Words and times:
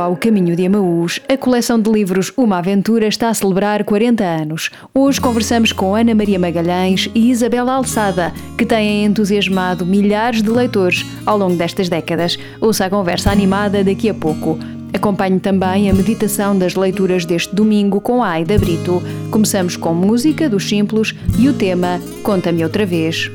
Ao 0.00 0.16
Caminho 0.16 0.56
de 0.56 0.64
Amaús. 0.64 1.20
A 1.28 1.36
coleção 1.36 1.78
de 1.78 1.90
livros 1.90 2.32
Uma 2.36 2.58
Aventura 2.58 3.06
está 3.06 3.28
a 3.28 3.34
celebrar 3.34 3.84
40 3.84 4.24
anos. 4.24 4.70
Hoje 4.94 5.20
conversamos 5.20 5.72
com 5.72 5.94
Ana 5.94 6.14
Maria 6.14 6.38
Magalhães 6.38 7.10
e 7.14 7.30
Isabela 7.30 7.74
Alçada, 7.74 8.32
que 8.56 8.64
têm 8.64 9.04
entusiasmado 9.04 9.84
milhares 9.84 10.42
de 10.42 10.48
leitores 10.48 11.04
ao 11.26 11.36
longo 11.36 11.56
destas 11.56 11.88
décadas. 11.88 12.38
Ouça 12.60 12.86
a 12.86 12.90
conversa 12.90 13.30
animada 13.30 13.84
daqui 13.84 14.08
a 14.08 14.14
pouco. 14.14 14.58
Acompanhe 14.92 15.38
também 15.38 15.90
a 15.90 15.94
meditação 15.94 16.58
das 16.58 16.74
leituras 16.74 17.24
deste 17.24 17.54
domingo 17.54 18.00
com 18.00 18.24
a 18.24 18.30
Aida 18.30 18.58
Brito. 18.58 19.02
Começamos 19.30 19.76
com 19.76 19.94
música 19.94 20.48
dos 20.48 20.68
Simples 20.68 21.14
e 21.38 21.48
o 21.48 21.52
tema 21.52 22.00
Conta-me 22.22 22.64
outra 22.64 22.86
vez. 22.86 23.30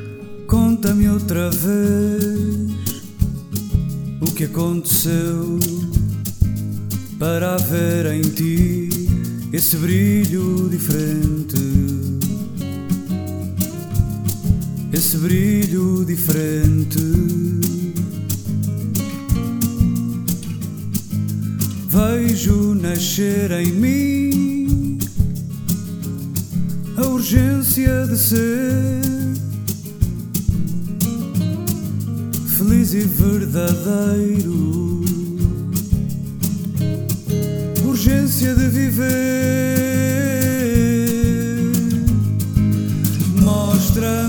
Conta-me 0.47 1.07
outra 1.09 1.49
vez 1.51 2.75
o 4.21 4.33
que 4.33 4.45
aconteceu 4.45 5.59
para 7.19 7.55
haver 7.55 8.07
em 8.07 8.21
ti 8.21 8.89
esse 9.53 9.77
brilho 9.77 10.67
diferente. 10.69 11.55
Esse 14.91 15.17
brilho 15.17 16.03
diferente. 16.05 16.99
Vejo 21.89 22.75
nascer 22.75 23.51
em 23.51 23.71
mim 23.71 24.97
a 26.97 27.07
urgência 27.07 28.05
de 28.07 28.17
ser 28.17 29.01
feliz 32.57 32.93
e 32.93 33.01
verdadeiro 33.01 34.84
de 38.43 38.67
viver. 38.67 39.05
Mostra-me 43.41 44.24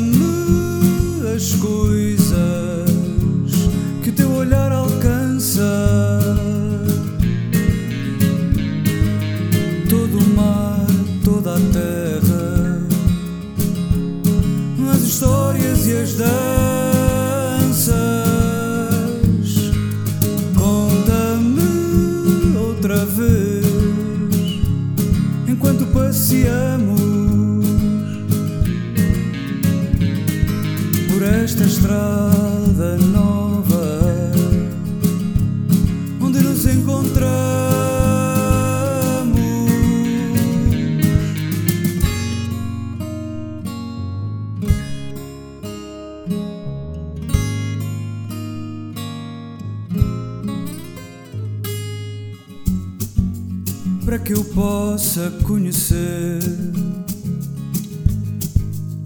possa 55.17 55.31
conhecer 55.45 56.41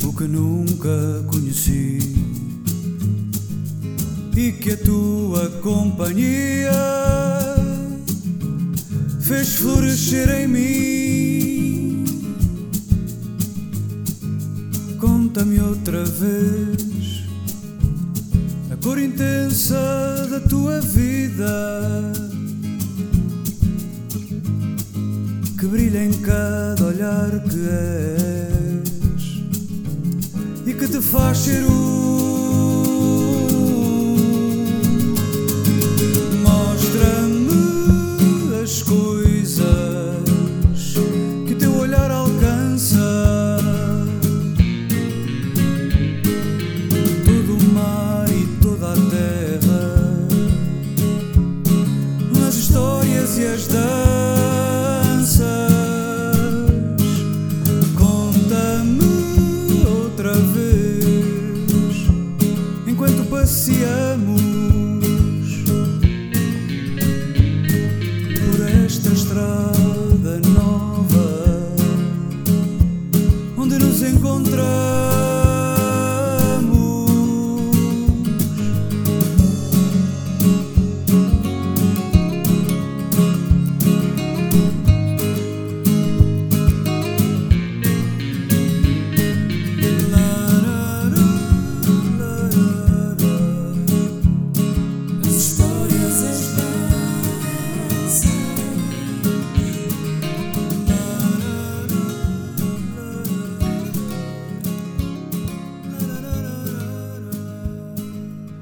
o 0.04 0.12
que 0.12 0.24
nunca 0.24 0.90
conheci 1.28 2.00
e 4.36 4.50
que 4.50 4.72
a 4.72 4.76
tua 4.78 5.48
companhia 5.62 6.72
fez 9.20 9.54
florescer 9.54 10.28
em 10.30 10.48
mim. 10.48 12.04
Conta-me 14.98 15.60
outra 15.60 16.04
vez 16.04 17.24
a 18.72 18.76
cor 18.82 18.98
intensa 18.98 20.26
da 20.28 20.40
tua 20.40 20.80
vida 20.80 22.29
que 25.60 25.66
brilha 25.66 26.02
em 26.02 26.12
cada 26.22 26.86
olhar 26.86 27.28
que 27.50 27.68
és 27.68 28.80
e 30.66 30.72
que 30.72 30.88
te 30.88 31.02
faz 31.02 31.36
ser 31.36 31.62
um. 31.66 31.70
Mostra-me 36.42 37.49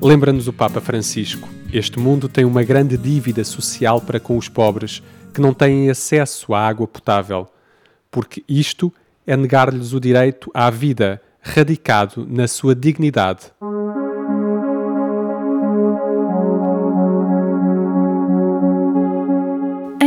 Lembra-nos 0.08 0.48
o 0.48 0.54
Papa 0.54 0.80
Francisco: 0.80 1.46
este 1.70 1.98
mundo 1.98 2.30
tem 2.30 2.46
uma 2.46 2.62
grande 2.62 2.96
dívida 2.96 3.44
social 3.44 4.00
para 4.00 4.18
com 4.18 4.38
os 4.38 4.48
pobres 4.48 5.02
que 5.34 5.40
não 5.40 5.52
têm 5.52 5.90
acesso 5.90 6.54
à 6.54 6.66
água 6.66 6.88
potável, 6.88 7.46
porque 8.10 8.42
isto 8.48 8.90
é 9.26 9.36
negar-lhes 9.36 9.92
o 9.92 10.00
direito 10.00 10.50
à 10.54 10.70
vida, 10.70 11.20
radicado 11.42 12.26
na 12.26 12.48
sua 12.48 12.74
dignidade. 12.74 13.52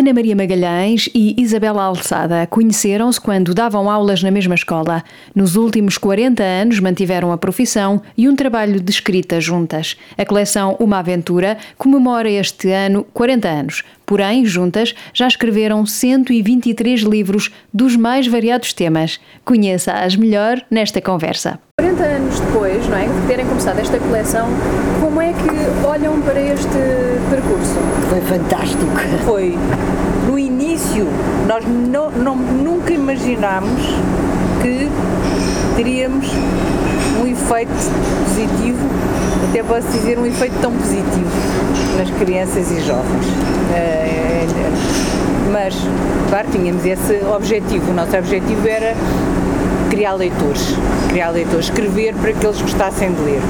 Ana 0.01 0.15
Maria 0.15 0.35
Magalhães 0.35 1.07
e 1.13 1.39
Isabela 1.39 1.83
Alçada 1.83 2.47
conheceram-se 2.47 3.21
quando 3.21 3.53
davam 3.53 3.87
aulas 3.87 4.23
na 4.23 4.31
mesma 4.31 4.55
escola. 4.55 5.03
Nos 5.35 5.55
últimos 5.55 5.95
40 5.95 6.41
anos 6.41 6.79
mantiveram 6.79 7.31
a 7.31 7.37
profissão 7.37 8.01
e 8.17 8.27
um 8.27 8.35
trabalho 8.35 8.79
de 8.79 8.89
escrita 8.89 9.39
juntas. 9.39 9.95
A 10.17 10.25
coleção 10.25 10.75
Uma 10.79 10.97
Aventura 10.97 11.55
comemora 11.77 12.27
este 12.27 12.71
ano 12.71 13.05
40 13.13 13.47
anos. 13.47 13.83
Porém, 14.11 14.45
juntas 14.45 14.93
já 15.13 15.25
escreveram 15.25 15.85
123 15.85 16.99
livros 17.03 17.49
dos 17.73 17.95
mais 17.95 18.27
variados 18.27 18.73
temas. 18.73 19.21
Conheça-as 19.45 20.17
melhor 20.17 20.61
nesta 20.69 20.99
conversa. 20.99 21.57
40 21.79 22.03
anos 22.03 22.39
depois, 22.41 22.85
não 22.89 22.97
é, 22.97 23.05
de 23.05 23.27
terem 23.27 23.45
começado 23.45 23.79
esta 23.79 23.97
coleção, 23.99 24.49
como 24.99 25.21
é 25.21 25.31
que 25.31 25.87
olham 25.87 26.21
para 26.23 26.41
este 26.41 26.67
percurso? 27.29 27.79
Foi 28.09 28.19
fantástico. 28.19 28.83
Foi. 29.23 29.57
No 30.27 30.37
início, 30.37 31.07
nós 31.47 31.63
não, 31.65 32.11
não, 32.11 32.35
nunca 32.35 32.91
imaginámos 32.91 33.81
que 34.61 34.89
teríamos 35.77 36.27
um 37.23 37.27
efeito 37.27 37.71
positivo, 38.25 38.89
até 39.49 39.63
posso 39.63 39.87
dizer 39.87 40.19
um 40.19 40.25
efeito 40.25 40.59
tão 40.59 40.73
positivo 40.73 41.70
nas 41.97 42.09
crianças 42.11 42.71
e 42.71 42.79
jovens. 42.81 43.25
Eh, 43.73 44.45
mas, 45.51 45.75
claro, 46.29 46.47
tínhamos 46.51 46.85
esse 46.85 47.21
objetivo. 47.25 47.91
O 47.91 47.93
nosso 47.93 48.15
objetivo 48.17 48.67
era 48.67 48.95
criar 49.89 50.13
leitores, 50.13 50.75
criar 51.09 51.29
leitores, 51.31 51.65
escrever 51.65 52.13
para 52.15 52.33
que 52.33 52.45
eles 52.45 52.61
gostassem 52.61 53.11
de 53.11 53.21
ler. 53.21 53.41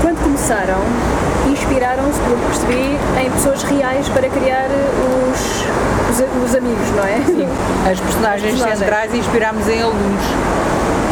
Quando 0.00 0.22
começaram, 0.22 0.78
inspiraram-se, 1.50 2.20
pelo 2.20 2.36
que 2.36 2.46
percebi, 2.46 2.96
em 3.24 3.30
pessoas 3.30 3.62
reais 3.64 4.08
para 4.08 4.28
criar 4.28 4.68
os, 5.28 5.64
os, 6.10 6.44
os 6.50 6.56
amigos, 6.56 6.90
não 6.96 7.04
é? 7.04 7.20
Sim, 7.26 7.48
as 7.90 8.00
personagens 8.00 8.50
personagens. 8.52 8.78
centrais 8.78 9.14
inspirámos 9.14 9.68
em 9.68 9.82
alunos 9.82 10.24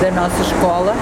da 0.00 0.10
nossa 0.12 0.40
escola. 0.42 0.94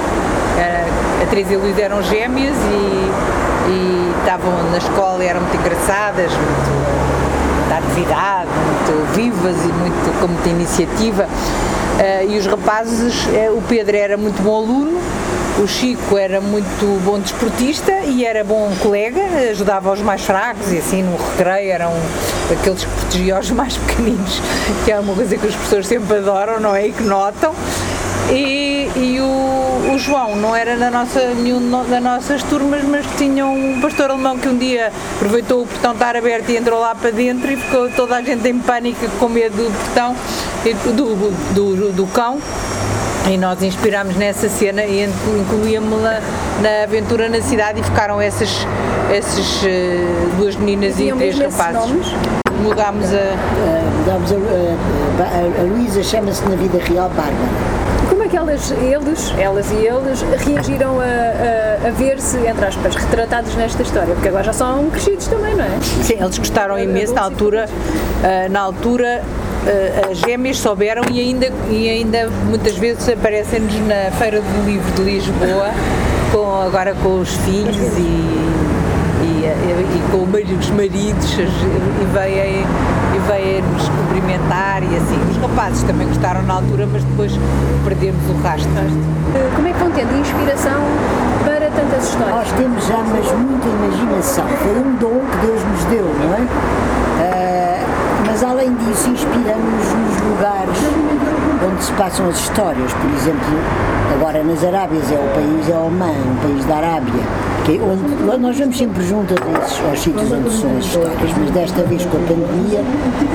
Eh, 0.59 0.87
A 1.23 1.27
Teresa 1.27 1.53
e 1.53 1.57
a 1.57 1.59
Luísa 1.59 1.81
eram 1.81 2.03
gêmeas 2.03 2.57
e, 2.57 3.71
e 3.71 4.15
estavam 4.19 4.53
na 4.71 4.79
escola 4.79 5.25
e 5.25 5.27
eram 5.27 5.41
muito 5.41 5.57
engraçadas, 5.57 6.31
muito 6.33 7.69
da 7.69 7.79
atividade, 7.79 8.51
muito 8.51 9.15
vivas 9.15 9.57
e 9.65 9.69
muito, 9.69 10.21
com 10.21 10.29
muita 10.29 10.49
iniciativa. 10.49 11.29
Eh, 11.99 12.27
e 12.29 12.39
os 12.39 12.47
rapazes, 12.47 13.27
eh, 13.35 13.51
o 13.51 13.63
Pedro 13.63 13.97
era 13.97 14.17
muito 14.17 14.43
bom 14.43 14.57
aluno, 14.57 15.01
o 15.59 15.67
Chico 15.67 16.19
era 16.19 16.41
muito 16.41 17.03
bom 17.03 17.19
desportista 17.19 17.93
e 18.05 18.25
era 18.25 18.45
bom 18.45 18.71
colega, 18.83 19.23
ajudava 19.51 19.91
os 19.91 20.03
mais 20.03 20.23
fracos 20.23 20.71
e 20.71 20.79
assim 20.79 21.03
no 21.03 21.17
recreio 21.17 21.73
eram 21.73 21.93
aqueles 22.53 22.85
que 22.85 22.91
protegiam 22.91 23.41
os 23.41 23.51
mais 23.53 23.77
pequeninos, 23.79 24.43
que 24.85 24.93
é 24.93 25.01
uma 25.01 25.15
coisa 25.15 25.37
que 25.37 25.47
os 25.47 25.55
professores 25.55 25.87
sempre 25.87 26.19
adoram, 26.19 26.61
não 26.61 26.75
é? 26.75 26.89
E 26.89 26.93
que 26.93 27.03
notam. 27.03 27.55
E, 28.29 28.91
e 28.97 29.21
o, 29.21 29.56
o 29.97 29.99
João 29.99 30.37
não 30.37 30.55
era 30.55 30.77
da 30.77 30.91
nossa, 30.91 31.21
nenhum 31.35 31.71
das 31.89 32.03
nossas 32.03 32.43
turmas, 32.43 32.83
mas 32.85 33.07
tinha 33.17 33.47
um 33.47 33.81
pastor 33.81 34.11
alemão 34.11 34.37
que 34.37 34.47
um 34.47 34.57
dia 34.59 34.93
aproveitou 35.17 35.63
o 35.63 35.67
portão 35.67 35.93
estar 35.93 36.15
aberto 36.15 36.51
e 36.51 36.57
entrou 36.59 36.79
lá 36.81 36.95
para 36.95 37.11
dentro 37.11 37.51
e 37.51 37.57
ficou 37.57 37.89
toda 37.91 38.17
a 38.17 38.23
gente 38.23 38.47
em 38.47 38.59
pânico 38.59 39.09
com 39.19 39.29
medo 39.29 39.57
do 39.57 39.73
portão, 39.73 40.15
e 40.67 40.75
do, 40.75 41.15
do, 41.55 41.93
do 41.93 42.07
cão. 42.09 42.39
E 43.31 43.39
nós 43.39 43.63
inspirámos 43.63 44.15
nessa 44.17 44.49
cena 44.51 44.85
e 44.85 45.03
inclu- 45.05 45.39
incluíamos-la 45.41 46.21
na 46.61 46.85
aventura 46.85 47.29
na 47.31 47.41
cidade 47.41 47.81
e 47.81 47.83
ficaram 47.83 48.21
essas, 48.21 48.51
essas 49.13 49.65
eh, 49.65 50.05
duas 50.39 50.55
meninas 50.57 50.95
e 51.01 51.05
Tinham 51.05 51.17
três 51.17 51.39
rapazes. 51.39 51.75
nomes? 51.91 52.07
Mudámos 52.63 53.13
a. 53.13 53.17
A, 53.17 54.13
a- 54.13 55.25
a- 55.25 55.61
a 55.61 55.65
Luísa 55.65 56.03
chama-se 56.05 56.45
na 56.49 56.55
vida 56.55 56.79
real 56.85 57.09
Bárbara. 57.09 57.96
Como 58.09 58.23
é 58.23 58.29
que 58.29 58.37
elas, 58.37 58.71
eles, 58.71 59.33
elas 59.39 59.71
e 59.73 59.75
eles 59.87 60.23
reagiram 60.45 61.01
a, 61.01 61.05
a, 61.05 61.89
a 61.89 61.91
ver-se, 61.91 62.37
entre 62.39 62.65
aspas, 62.65 62.95
retratados 62.95 63.55
nesta 63.57 63.83
história? 63.83 64.15
Porque 64.15 64.29
agora 64.29 64.45
já 64.45 64.53
são 64.53 64.89
crescidos 64.91 65.27
também, 65.27 65.55
não 65.55 65.65
é? 65.65 65.69
Sim, 66.03 66.17
eles 66.21 66.39
gostaram 66.39 66.79
imenso 66.79 67.15
na 67.15 67.23
altura. 67.23 67.69
ah, 68.25 68.49
na 68.49 68.61
altura 68.61 69.23
ah, 69.67 70.11
as 70.11 70.19
gêmeas 70.19 70.59
souberam 70.59 71.03
e 71.11 71.21
ainda, 71.21 71.51
e 71.69 71.89
ainda 71.91 72.29
muitas 72.49 72.77
vezes 72.77 73.09
aparecem-nos 73.09 73.75
na 73.87 74.11
Feira 74.19 74.41
do 74.41 74.65
Livro 74.67 74.91
de 74.93 75.03
Lisboa, 75.03 75.71
com, 76.33 76.63
agora 76.63 76.95
com 77.03 77.21
os 77.21 77.31
filhos 77.39 77.77
e, 77.99 78.01
e, 79.23 79.47
e 79.47 80.03
com 80.11 80.19
o 80.19 80.27
mari- 80.27 80.55
os 80.55 80.71
maridos 80.71 81.33
e 81.35 82.05
vêm 82.13 82.65
e 83.27 83.61
vêm 83.61 83.63
nos 83.63 83.89
cumprimentar 83.89 84.83
e 84.83 84.97
assim. 84.97 85.19
Os 85.31 85.37
rapazes 85.39 85.83
também 85.83 86.07
gostaram 86.07 86.43
na 86.43 86.55
altura, 86.55 86.87
mas 86.91 87.03
depois 87.05 87.33
perdemos 87.85 88.21
o 88.31 88.43
rastro. 88.43 88.71
Como 89.55 89.69
é 89.69 89.73
que 89.73 89.79
vão 89.79 89.91
tendo 89.91 90.19
inspiração 90.19 90.81
para 91.45 91.71
tantas 91.71 92.05
histórias? 92.05 92.37
Nós 92.37 92.53
temos 92.53 92.87
já 92.87 92.99
mas 92.99 93.33
muita 93.33 93.69
imaginação. 93.69 94.45
Foi 94.63 94.79
um 94.79 94.95
dom 94.97 95.21
que 95.31 95.47
Deus 95.47 95.65
nos 95.65 95.85
deu, 95.87 96.05
não 96.05 96.35
é? 96.35 96.47
Ah, 97.21 97.85
mas 98.27 98.43
além 98.45 98.75
disso, 98.75 99.11
inspiramos 99.11 99.45
nos 99.45 99.55
lugares 99.55 99.95
onde 99.95 99.96
se 101.87 101.93
passam 101.93 102.29
as 102.29 102.39
histórias. 102.41 102.93
Por 102.95 103.11
exemplo, 103.11 103.47
agora 104.13 104.43
nas 104.43 104.63
Arábias 104.65 105.11
é 105.11 105.15
o 105.15 105.35
país 105.35 105.69
é 105.69 105.79
Oman, 105.79 106.11
um 106.11 106.37
país 106.43 106.65
da 106.65 106.77
Arábia. 106.77 107.23
Que 107.65 107.79
é 107.79 107.81
onde, 107.81 108.41
nós 108.41 108.59
vamos 108.59 108.77
sempre 108.77 109.05
juntos 109.05 109.37
a 109.37 109.65
esses, 109.65 109.85
aos 109.85 110.01
sítios 110.01 110.33
onde 110.33 110.51
são 110.51 110.77
as 110.77 110.85
histórias, 110.85 111.31
mas 111.39 111.51
desta 111.51 111.83
vez 111.83 112.05
com 112.07 112.17
a 112.17 112.21
pandemia 112.21 112.81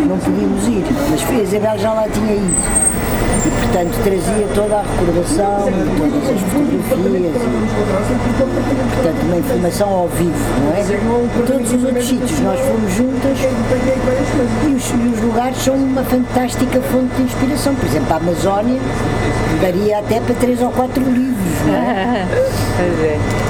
não 0.08 0.18
podíamos 0.18 0.68
ir. 0.68 0.86
Mas 1.10 1.30
a 1.30 1.42
Isabel 1.42 1.80
já 1.80 1.94
lá 1.94 2.08
tinha 2.10 2.34
ido. 2.36 3.11
E, 3.46 3.50
portanto, 3.50 4.04
trazia 4.04 4.48
toda 4.54 4.76
a 4.76 4.82
recordação, 4.84 5.66
todas 5.98 6.30
as 6.30 6.40
fotografias, 6.42 7.36
e, 8.12 8.24
portanto, 8.96 9.22
uma 9.24 9.38
informação 9.38 9.90
ao 9.90 10.08
vivo, 10.10 10.32
não 10.64 10.74
é? 10.74 10.84
Todos 11.48 11.74
os 11.74 11.84
outros 11.84 12.08
sítios 12.08 12.40
nós 12.42 12.60
fomos 12.60 12.94
juntas 12.94 13.38
e 14.68 14.74
os, 14.74 14.90
e 14.90 15.16
os 15.16 15.22
lugares 15.22 15.58
são 15.58 15.76
uma 15.76 16.04
fantástica 16.04 16.82
fonte 16.82 17.16
de 17.16 17.24
inspiração. 17.24 17.76
Por 17.76 17.86
exemplo, 17.86 18.14
a 18.14 18.18
Amazónia 18.18 18.80
daria 19.62 20.00
até 20.00 20.20
para 20.20 20.36
três 20.36 20.62
ou 20.62 20.70
quatro 20.72 21.04
livros, 21.04 21.66
não 21.66 21.76
é? 21.76 22.28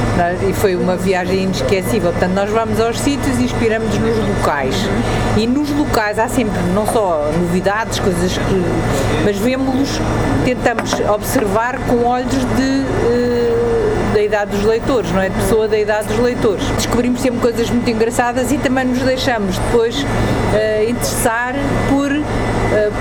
E 0.47 0.53
foi 0.53 0.75
uma 0.75 0.95
viagem 0.95 1.43
inesquecível. 1.43 2.11
Portanto, 2.11 2.33
nós 2.33 2.49
vamos 2.49 2.79
aos 2.79 2.99
sítios 2.99 3.39
e 3.39 3.43
inspiramos 3.43 3.97
nos 3.97 4.17
locais. 4.17 4.75
E 5.37 5.47
nos 5.47 5.69
locais 5.71 6.19
há 6.19 6.27
sempre 6.27 6.59
não 6.75 6.85
só 6.85 7.31
novidades, 7.39 7.99
coisas 7.99 8.37
que. 8.37 8.63
mas 9.25 9.37
vemos-los, 9.37 9.99
tentamos 10.45 10.93
observar 11.09 11.79
com 11.87 12.05
olhos 12.05 12.45
de. 12.55 12.85
eh, 13.09 13.91
da 14.13 14.21
idade 14.21 14.51
dos 14.51 14.63
leitores, 14.65 15.09
não 15.11 15.21
é? 15.21 15.29
De 15.29 15.35
pessoa 15.35 15.67
da 15.67 15.79
idade 15.79 16.07
dos 16.07 16.19
leitores. 16.19 16.63
Descobrimos 16.71 17.21
sempre 17.21 17.39
coisas 17.39 17.69
muito 17.69 17.89
engraçadas 17.89 18.51
e 18.51 18.57
também 18.57 18.85
nos 18.85 18.99
deixamos 18.99 19.57
depois 19.57 20.05
eh, 20.53 20.85
interessar 20.89 21.55
por 21.89 22.11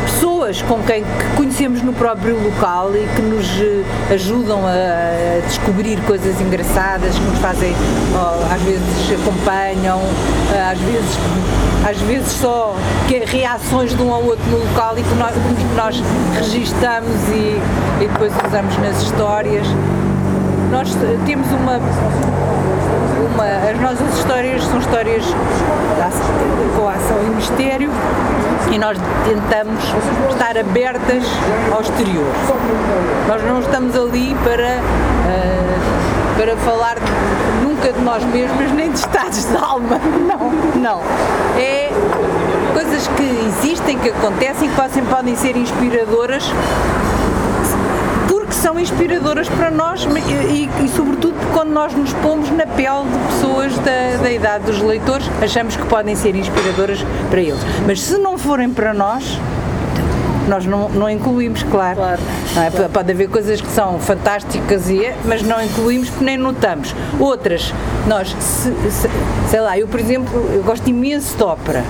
pessoas 0.05 0.62
com 0.62 0.82
quem 0.82 1.05
que 1.05 1.37
conhecemos 1.37 1.81
no 1.82 1.93
próprio 1.93 2.43
local 2.43 2.90
e 2.94 3.06
que 3.14 3.22
nos 3.22 3.46
eh, 3.61 4.14
ajudam 4.14 4.61
a, 4.67 5.40
descobrir 5.47 6.00
coisas 6.06 6.40
engraçadas, 6.40 7.14
que 7.14 7.25
nos 7.25 7.38
fazem, 7.38 7.73
ó, 8.14 8.52
às 8.52 8.61
vezes 8.62 9.21
acompanham, 9.23 10.00
eh, 10.52 10.73
às 10.73 10.78
vezes, 10.80 11.18
às 11.88 11.99
vezes 11.99 12.33
só 12.33 12.75
que 13.06 13.16
é 13.16 13.25
reações 13.25 13.95
de 13.95 14.02
um 14.02 14.12
ao 14.12 14.25
outro 14.25 14.45
no 14.50 14.59
local 14.59 14.99
e 14.99 15.02
que 15.02 15.14
nós, 15.14 15.35
que 15.35 15.76
nós 15.76 16.02
registamos 16.35 17.28
e, 17.28 17.61
e 18.02 18.09
depois 18.09 18.33
usamos 18.47 18.76
nas 18.78 19.02
histórias. 19.02 19.66
Nós 20.73 20.97
eh, 20.97 21.18
temos 21.26 21.47
uma 21.52 21.80
uma, 23.21 23.45
as 23.71 23.78
nossas 23.80 24.18
histórias 24.18 24.64
são 24.64 24.78
histórias 24.78 25.25
com 26.76 26.88
ação 26.88 27.23
e 27.25 27.30
mistério 27.37 27.90
e 28.71 28.79
nós 28.79 28.97
tentamos 29.25 29.83
estar 30.31 30.57
abertas 30.57 31.25
ao 31.73 31.81
exterior. 31.81 32.33
Nós 33.29 33.43
não 33.45 33.61
estamos 33.61 33.97
ali 33.97 34.35
para, 34.45 34.79
ah, 35.29 36.37
para 36.37 36.57
falar 36.59 36.97
nunca 37.62 37.93
de 37.93 38.00
nós 38.00 38.23
mesmos 38.25 38.73
nem 38.73 38.90
de 38.90 38.99
estados 38.99 39.45
de 39.45 39.57
alma. 39.57 40.00
Não, 40.26 40.50
não. 40.81 41.00
É 41.59 41.90
coisas 42.73 43.09
que 43.09 43.23
existem, 43.23 43.99
que 43.99 44.09
acontecem, 44.11 44.69
que 44.69 44.76
podem, 44.76 45.05
podem 45.05 45.37
ser 45.37 45.57
inspiradoras 45.57 46.45
porque 48.50 48.62
são 48.62 48.80
inspiradoras 48.80 49.49
para 49.49 49.71
nós 49.71 50.04
e, 50.04 50.09
e- 50.33 50.71
e, 50.85 50.88
sobretudo 50.88 51.35
quando 51.52 51.71
nós 51.71 51.95
nos 51.95 52.12
pomos 52.14 52.50
na 52.50 52.66
pele 52.66 53.04
de 53.09 53.19
pessoas 53.33 53.73
da, 53.78 54.16
da 54.21 54.30
idade 54.33 54.64
dos 54.64 54.80
leitores, 54.83 55.25
achamos 55.40 55.76
que 55.76 55.87
podem 55.87 56.16
ser 56.16 56.35
inspiradoras 56.35 56.99
para 57.30 57.40
eles. 57.40 57.61
Mas 57.87 58.00
se 58.02 58.19
não 58.19 58.37
forem 58.37 58.69
para 58.71 58.92
nós, 58.92 59.38
nós 60.49 60.66
não, 60.66 60.88
não 60.88 61.09
incluímos, 61.09 61.62
claro. 61.62 61.95
Claro, 61.99 62.21
Não 62.57 62.62
é? 62.64 62.71
Pode 62.88 63.12
haver 63.12 63.28
coisas 63.28 63.61
que 63.61 63.69
são 63.69 64.00
fantásticas, 64.00 64.90
e 64.90 65.04
é, 65.04 65.16
mas 65.25 65.42
não 65.42 65.62
incluímos 65.62 66.11
porque 66.11 66.25
nem 66.25 66.37
notamos. 66.37 66.92
Outras, 67.21 67.73
nós, 68.09 68.35
se- 68.40 68.73
se- 68.90 69.09
sei 69.49 69.61
lá, 69.61 69.78
eu 69.78 69.87
por 69.87 70.00
exemplo, 70.00 70.50
eu 70.52 70.64
gosto 70.64 70.88
imenso 70.90 71.37
de 71.37 71.42
ópera. 71.45 71.85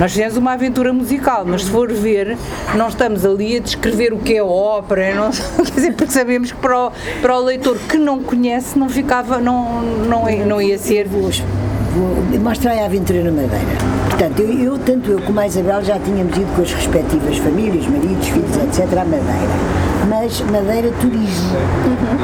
Nós 0.00 0.12
fizemos 0.12 0.36
uma 0.36 0.52
aventura 0.52 0.92
musical, 0.92 1.44
mas 1.46 1.64
se 1.64 1.70
for 1.70 1.92
ver, 1.92 2.36
não 2.74 2.88
estamos 2.88 3.24
ali 3.24 3.56
a 3.56 3.60
descrever 3.60 4.12
o 4.12 4.18
que 4.18 4.36
é 4.36 4.42
ópera, 4.42 5.14
não, 5.14 5.30
quer 5.64 5.72
dizer, 5.74 5.92
porque 5.94 6.12
sabemos 6.12 6.50
que 6.50 6.58
para 6.58 6.86
o, 6.86 6.92
para 7.20 7.38
o 7.38 7.44
leitor 7.44 7.78
que 7.88 7.98
não 7.98 8.20
conhece 8.22 8.78
não 8.78 8.88
ficava, 8.88 9.38
não, 9.38 9.82
não, 9.82 10.24
não 10.46 10.60
ia 10.60 10.78
ser. 10.78 11.06
Vou, 11.06 11.30
vou 11.30 12.40
mostrar 12.40 12.72
a 12.72 12.86
aventura 12.86 13.22
na 13.22 13.30
Madeira. 13.30 14.02
Portanto, 14.08 14.40
eu, 14.40 14.58
eu, 14.58 14.78
tanto 14.78 15.10
eu 15.10 15.20
como 15.20 15.38
a 15.38 15.46
Isabel 15.46 15.82
já 15.82 15.98
tínhamos 15.98 16.36
ido 16.36 16.54
com 16.56 16.62
as 16.62 16.72
respectivas 16.72 17.38
famílias, 17.38 17.86
maridos, 17.86 18.28
filhos, 18.28 18.56
etc., 18.56 18.92
à 18.92 19.04
Madeira. 19.04 19.82
Mas 20.08 20.40
Madeira 20.40 20.90
turismo. 21.00 21.56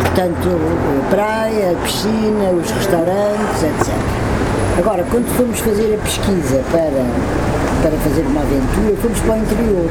Portanto, 0.02 1.10
praia, 1.10 1.76
piscina, 1.84 2.50
os 2.50 2.70
restaurantes, 2.70 3.62
etc. 3.62 3.94
Agora, 4.78 5.04
quando 5.10 5.26
fomos 5.36 5.58
fazer 5.58 5.94
a 5.94 5.98
pesquisa 6.04 6.62
para 6.70 7.57
para 7.82 7.96
fazer 7.98 8.22
uma 8.22 8.40
aventura, 8.40 8.96
fomos 9.00 9.20
para 9.20 9.34
o 9.34 9.38
interior. 9.38 9.90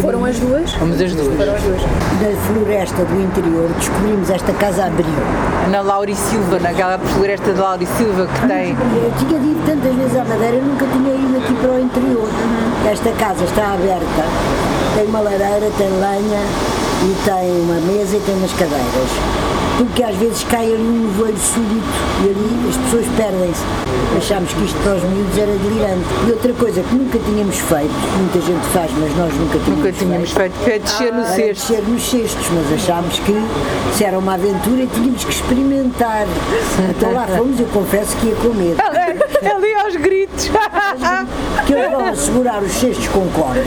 Foram 0.00 0.24
as 0.24 0.38
duas? 0.38 0.72
Fomos 0.74 1.00
as 1.00 1.14
duas. 1.14 1.36
Foram 1.36 1.54
as 1.54 1.62
duas. 1.62 1.82
Na 1.82 2.36
floresta 2.46 3.04
do 3.04 3.22
interior 3.22 3.68
descobrimos 3.78 4.30
esta 4.30 4.52
casa 4.54 4.86
abrigo. 4.86 5.10
Na 5.70 5.80
Lauri 5.80 6.14
Silva, 6.14 6.58
naquela 6.58 6.98
floresta 6.98 7.52
de 7.52 7.60
Lauri 7.60 7.86
Silva 7.86 8.26
que 8.26 8.46
tem. 8.46 8.70
Eu 8.70 9.12
tinha 9.18 9.40
dito 9.40 9.62
tantas 9.66 9.94
vezes 9.94 10.16
à 10.16 10.24
Madeira, 10.24 10.56
eu 10.56 10.64
nunca 10.64 10.86
tinha 10.86 11.14
ido 11.14 11.36
aqui 11.38 11.54
para 11.54 11.70
o 11.70 11.80
interior. 11.80 12.28
Esta 12.90 13.10
casa 13.12 13.44
está 13.44 13.74
aberta, 13.74 14.24
tem 14.96 15.06
uma 15.06 15.20
lareira, 15.20 15.70
tem 15.78 15.88
lenha 15.88 16.42
e 17.02 17.16
tem 17.24 17.60
uma 17.62 17.80
mesa 17.80 18.16
e 18.16 18.20
tem 18.20 18.34
umas 18.34 18.52
cadeiras. 18.52 19.53
Porque 19.78 20.02
às 20.02 20.14
vezes 20.16 20.44
cai 20.44 20.66
ali 20.66 20.82
um 20.82 21.06
nevoeiro 21.08 21.36
súbito 21.38 21.84
e 22.22 22.28
ali 22.30 22.68
as 22.68 22.76
pessoas 22.76 23.06
perdem-se. 23.16 23.62
Achámos 24.16 24.52
que 24.52 24.64
isto 24.64 24.78
para 24.82 24.94
os 24.94 25.02
miúdos 25.02 25.36
era 25.38 25.52
delirante. 25.52 26.04
E 26.26 26.30
outra 26.30 26.52
coisa 26.52 26.82
que 26.82 26.94
nunca 26.94 27.18
tínhamos 27.18 27.56
feito, 27.58 27.92
muita 28.18 28.40
gente 28.40 28.66
faz, 28.72 28.90
mas 28.98 29.16
nós 29.16 29.34
nunca 29.34 29.58
tínhamos 29.58 29.84
Nunca 29.84 29.92
tínhamos 29.92 30.30
feito, 30.30 30.52
que 30.64 30.70
é 30.70 30.78
descer 30.78 31.12
no 31.12 31.20
era 31.20 31.34
cesto. 31.34 31.72
descer 31.72 31.88
nos 31.88 32.02
cestos, 32.10 32.46
mas 32.50 32.72
achámos 32.72 33.18
que 33.18 33.34
se 33.96 34.04
era 34.04 34.18
uma 34.18 34.34
aventura 34.34 34.82
e 34.82 34.86
tínhamos 34.86 35.24
que 35.24 35.32
experimentar. 35.32 36.26
Então 36.90 37.12
lá 37.12 37.26
fomos, 37.26 37.58
eu 37.58 37.66
confesso 37.66 38.16
que 38.18 38.28
ia 38.28 38.36
com 38.36 38.48
medo. 38.54 38.76
Ali 39.54 39.74
aos 39.74 39.96
gritos. 39.96 40.50
Que 41.74 41.80
eles 41.80 41.92
vão 41.92 42.14
segurar 42.16 42.62
os 42.62 42.72
cestos 42.72 43.08
com 43.08 43.26
cordas, 43.28 43.64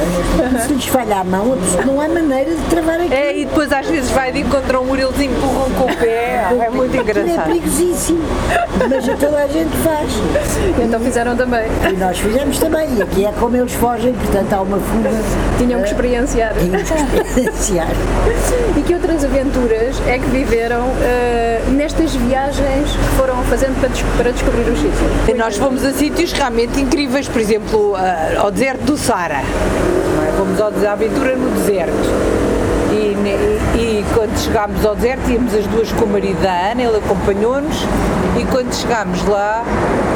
se 0.66 0.74
lhes 0.74 0.86
falha 0.86 1.18
a 1.20 1.24
mão, 1.24 1.54
a 1.82 1.86
não 1.86 2.00
há 2.02 2.08
maneira 2.08 2.52
de 2.52 2.62
travar 2.70 2.96
aquilo. 2.96 3.14
É, 3.14 3.38
e 3.38 3.46
depois 3.46 3.72
às 3.72 3.88
vezes 3.88 4.10
vai 4.12 4.32
de 4.32 4.40
encontrar 4.42 4.80
um 4.80 4.86
muro, 4.86 5.02
eles 5.02 5.20
empurram 5.20 5.70
com 5.78 5.92
o 5.92 5.96
pé. 5.98 6.48
É 6.66 6.70
muito 6.70 6.96
É 6.96 7.00
engraçado. 7.02 7.46
perigosíssimo, 7.48 8.22
mas 8.90 9.06
toda 9.20 9.38
a 9.44 9.48
gente 9.48 9.76
faz. 9.84 10.10
Então 10.84 11.00
fizeram 11.00 11.36
também. 11.36 11.66
E 11.92 11.94
nós 11.98 12.18
fizemos 12.20 12.58
também, 12.60 12.88
e 12.98 13.02
aqui 13.02 13.26
é 13.26 13.32
como 13.40 13.56
eles 13.56 13.74
fogem, 13.74 14.14
portanto 14.14 14.54
há 14.54 14.62
uma 14.62 14.78
fuga. 14.78 15.10
Tinham 15.58 15.82
que 15.82 15.88
experienciar. 15.90 16.54
Tínhamos 16.54 16.90
que 16.90 17.18
experienciar. 17.20 17.88
E 18.76 18.82
que 18.82 18.94
outras 18.94 19.24
aventuras 19.24 20.02
é 20.08 20.18
que 20.20 20.26
viveram 20.28 20.86
eh, 21.02 21.62
nestas 21.72 22.16
viagens 22.16 22.92
que 22.92 23.16
foram 23.18 23.36
fazendo 23.44 23.80
para, 23.80 23.90
para 24.18 24.32
descobrir 24.32 24.70
os 24.72 24.80
sítios? 24.80 25.30
E 25.30 25.34
Nós 25.34 25.58
fomos 25.58 25.84
a 25.84 25.92
sítios 25.92 26.32
realmente 26.32 26.80
incríveis, 26.80 27.28
por 27.28 27.42
exemplo, 27.42 27.96
ao 28.40 28.52
deserto 28.52 28.84
do 28.84 28.98
Sara. 28.98 29.36
é? 29.42 30.32
Fomos 30.38 30.60
ao, 30.62 30.68
à 30.88 30.92
aventura 30.94 31.36
no 31.36 31.50
deserto. 31.52 31.94
E, 32.92 33.16
ne- 33.16 33.80
e 33.82 34.06
quando 34.14 34.38
chegámos 34.40 34.86
ao 34.86 34.96
deserto, 34.96 35.30
íamos 35.30 35.54
as 35.54 35.66
duas 35.68 35.92
com 35.92 36.06
o 36.06 36.08
marido 36.08 36.42
da 36.42 36.72
Ana, 36.72 36.82
ele 36.84 36.98
acompanhou-nos. 36.98 37.84
E 38.40 38.46
quando 38.46 38.74
chegámos 38.74 39.24
lá, 39.28 39.64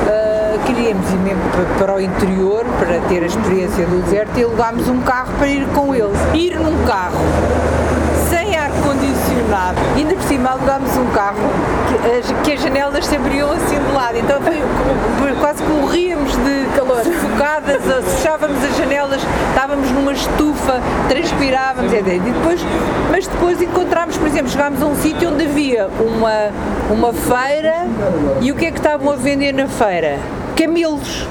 ah, 0.07 0.57
queríamos 0.65 1.09
ir 1.11 1.15
mesmo 1.17 1.41
pa- 1.51 1.79
para 1.85 1.95
o 1.95 2.00
interior 2.01 2.63
para 2.79 3.00
ter 3.09 3.23
a 3.23 3.25
experiência 3.25 3.85
do 3.85 4.01
deserto 4.03 4.38
e 4.38 4.43
alugámos 4.43 4.88
um 4.88 5.01
carro 5.01 5.31
para 5.38 5.47
ir 5.47 5.65
com 5.75 5.93
ele. 5.93 6.11
Ir 6.33 6.55
num 6.59 6.83
carro 6.85 7.19
ar-condicionado. 9.51 9.77
Ainda 9.96 10.15
por 10.15 10.24
cima 10.24 10.50
alugámos 10.50 10.98
um 10.98 11.05
carro 11.12 11.38
que 11.88 12.17
as, 12.17 12.41
que 12.43 12.53
as 12.53 12.62
janelas 12.62 13.05
se 13.05 13.15
abriam 13.15 13.51
assim 13.51 13.79
de 13.79 13.91
lado. 13.93 14.17
Então 14.17 14.41
foi, 14.41 15.36
quase 15.39 15.63
que 15.63 15.70
morríamos 15.70 16.31
de 16.31 16.65
calor, 16.75 17.03
sufocadas, 17.03 17.81
fechávamos 18.15 18.63
as 18.63 18.77
janelas, 18.77 19.22
estávamos 19.50 19.91
numa 19.91 20.13
estufa, 20.13 20.81
transpirávamos. 21.10 21.91
E 21.91 22.01
depois, 22.01 22.62
mas 23.10 23.27
depois 23.27 23.62
encontramos, 23.62 24.17
por 24.17 24.27
exemplo, 24.27 24.50
chegámos 24.50 24.81
a 24.81 24.86
um 24.86 24.96
sítio 24.96 25.29
onde 25.31 25.46
havia 25.46 25.88
uma, 26.00 26.51
uma 26.93 27.13
feira 27.13 27.88
e 28.41 28.51
o 28.51 28.55
que 28.55 28.65
é 28.65 28.72
que 28.72 28.77
estavam 28.77 29.12
a 29.12 29.15
vender 29.15 29.53
na 29.53 29.67
feira? 29.67 30.20
Camelos. 30.65 31.27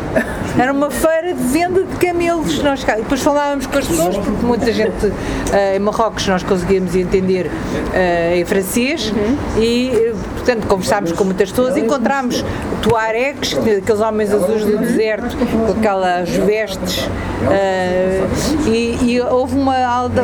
Era 0.58 0.72
uma 0.72 0.90
feira 0.90 1.32
de 1.32 1.42
venda 1.44 1.82
de 1.84 1.96
camelos. 2.04 2.60
Nós 2.62 2.82
cá- 2.82 2.96
depois 2.96 3.22
falávamos 3.22 3.66
com 3.66 3.78
as 3.78 3.86
pessoas, 3.86 4.16
porque 4.16 4.44
muita 4.44 4.72
gente 4.72 5.12
eh, 5.52 5.76
em 5.76 5.78
Marrocos 5.78 6.26
nós 6.26 6.42
conseguíamos 6.42 6.96
entender 6.96 7.48
eh, 7.94 8.38
em 8.38 8.44
francês 8.44 9.12
e, 9.56 9.90
eh, 9.94 10.12
portanto, 10.34 10.66
conversámos 10.66 11.12
com 11.12 11.22
muitas 11.22 11.50
pessoas, 11.50 11.76
encontrámos 11.76 12.44
tuaregs, 12.82 13.56
aqueles 13.56 14.00
homens 14.00 14.34
azuis 14.34 14.64
do 14.64 14.78
deserto, 14.78 15.36
com 15.36 15.78
aquelas 15.78 16.28
vestes, 16.30 17.08
eh, 17.50 18.24
e, 18.66 18.98
e 19.12 19.20
houve 19.20 19.54
uma, 19.54 19.76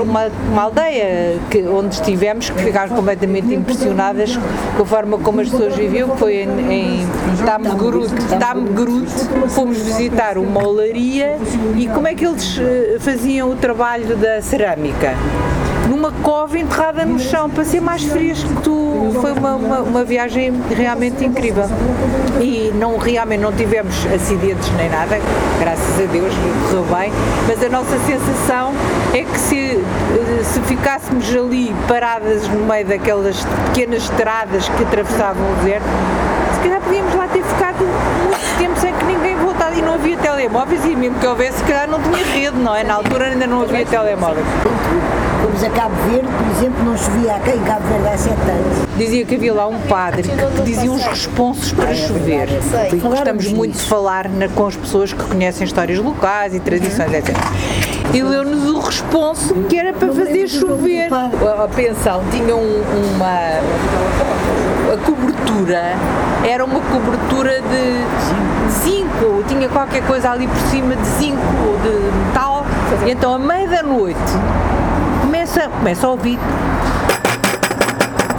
uma, 0.03 0.27
uma 0.51 0.63
aldeia 0.63 1.39
que, 1.49 1.63
onde 1.63 1.95
estivemos 1.95 2.51
que 2.51 2.61
ficámos 2.63 2.91
completamente 2.93 3.55
impressionadas 3.55 4.37
com 4.77 4.83
a 4.83 4.87
forma 4.87 5.17
como 5.19 5.41
as 5.41 5.49
pessoas 5.49 5.77
viviam, 5.77 6.09
que 6.11 6.19
foi 6.19 6.43
em, 6.43 6.73
em. 6.73 7.07
Fomos 9.49 9.79
visitar 9.79 10.38
uma 10.38 10.67
olaria 10.67 11.38
e 11.76 11.87
como 11.88 12.07
é 12.07 12.15
que 12.15 12.25
eles 12.26 12.59
eh, 12.59 12.97
faziam 13.00 13.50
o 13.50 13.57
trabalho 13.57 14.17
da 14.17 14.41
cerâmica? 14.41 15.15
Numa 15.88 16.11
cova 16.11 16.59
enterrada 16.59 17.05
no 17.05 17.19
chão 17.19 17.49
para 17.49 17.65
ser 17.65 17.81
mais 17.81 18.03
fresco. 18.05 18.49
Foi 19.21 19.33
uma, 19.33 19.55
uma, 19.55 19.81
uma 19.81 20.05
viagem 20.05 20.53
realmente 20.75 21.25
incrível. 21.25 21.65
E 22.41 22.73
não, 22.75 22.99
realmente 22.99 23.41
não 23.41 23.53
tivemos 23.53 23.95
acidentes 24.07 24.71
nem 24.76 24.88
nada, 24.88 25.19
graças 25.61 26.00
a 26.00 26.12
Deus, 26.12 26.35
correu 26.69 26.85
bem, 26.85 27.12
mas 27.47 27.62
a 27.62 27.69
nossa 27.69 27.99
sensação 28.00 28.73
é 29.15 29.25
que 29.25 29.38
se, 29.38 29.57
eh, 29.57 30.43
se 30.43 30.61
ficássemos 30.62 31.29
ali 31.35 31.75
paradas 31.88 32.47
no 32.49 32.67
meio 32.67 32.87
daquelas 32.87 33.45
pequenas 33.69 34.03
estradas 34.03 34.69
que 34.69 34.83
atravessavam 34.83 35.43
o 35.53 35.55
deserto, 35.57 35.87
se 35.87 36.36
calhar 36.67 36.81
podíamos 36.81 37.15
lá 37.15 37.29
ter 37.29 37.45
ficado 37.45 37.85
muito 37.85 38.59
tempo 38.59 38.81
sem 38.81 38.93
que 38.93 39.05
ninguém 39.05 39.37
voltasse 39.37 39.79
e 39.79 39.83
não 39.83 39.95
havia 39.95 40.17
telemóveis 40.17 40.85
e 40.85 40.97
mesmo 40.97 41.19
que 41.19 41.27
houvesse, 41.27 41.59
se 41.59 41.65
calhar 41.65 41.89
não 41.89 42.01
tinha 42.03 42.25
rede, 42.25 42.57
não 42.57 42.75
é? 42.75 42.83
Na 42.83 42.95
altura 42.95 43.27
ainda 43.27 43.47
não 43.47 43.63
havia 43.63 43.87
telemóveis. 43.87 44.47
Fomos 45.43 45.63
a 45.63 45.71
Cabo 45.71 45.95
Verde, 46.11 46.29
por 46.29 46.57
exemplo, 46.57 46.85
não 46.85 46.97
chovia 46.97 47.37
aqui 47.37 47.51
em 47.51 47.63
Cabo 47.63 47.87
Verde 47.87 48.09
há 48.09 48.19
sete 48.19 48.51
anos. 48.51 48.89
Dizia 48.97 49.25
que 49.25 49.35
havia 49.37 49.55
lá 49.55 49.69
um 49.69 49.81
padre 49.83 50.23
que 50.25 50.63
dizia 50.63 50.91
uns 50.91 51.05
responsos 51.05 51.73
para 51.73 51.95
chover. 51.95 52.49
E 52.93 52.97
gostamos 52.97 53.47
muito 53.53 53.77
de 53.77 53.85
falar 53.85 54.27
com 54.55 54.67
as 54.67 54.75
pessoas 54.75 55.13
que 55.13 55.23
conhecem 55.23 55.65
histórias 55.65 55.99
locais 55.99 56.55
e 56.55 56.61
tradições, 56.61 57.13
etc. 57.13 57.37
E 58.13 58.23
leu-nos 58.23 58.71
o 58.71 58.81
responso 58.81 59.55
que 59.69 59.79
era 59.79 59.93
para 59.93 60.09
fazer 60.09 60.49
chover. 60.49 61.09
A 61.13 61.69
pensão 61.69 62.23
tinha 62.31 62.55
um- 62.57 62.83
uma. 63.17 63.61
A 64.93 64.97
cobertura 65.05 65.83
era 66.49 66.65
uma 66.65 66.81
cobertura 66.81 67.61
de 67.61 68.71
zinco, 68.71 69.43
tinha 69.49 69.69
qualquer 69.69 70.03
coisa 70.07 70.31
ali 70.31 70.47
por 70.47 70.61
cima 70.71 70.95
de 70.97 71.07
zinco, 71.07 71.39
de 71.83 72.27
metal. 72.29 72.65
E 73.05 73.11
então, 73.11 73.35
à 73.35 73.39
meia 73.39 73.69
da 73.69 73.83
noite, 73.83 74.19
começa, 75.21 75.69
começa 75.69 76.07
a 76.07 76.11
ouvir 76.11 76.39